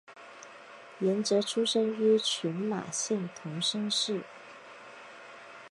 [1.01, 4.23] 岩泽出生于群马县桐生市。